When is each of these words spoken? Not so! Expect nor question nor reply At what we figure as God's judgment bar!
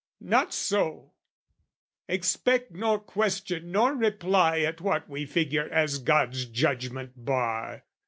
Not 0.19 0.51
so! 0.51 1.13
Expect 2.07 2.71
nor 2.71 2.97
question 2.97 3.69
nor 3.71 3.93
reply 3.93 4.61
At 4.61 4.81
what 4.81 5.07
we 5.07 5.27
figure 5.27 5.69
as 5.69 5.99
God's 5.99 6.45
judgment 6.45 7.11
bar! 7.15 7.83